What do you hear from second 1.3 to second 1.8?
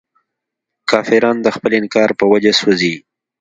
د خپل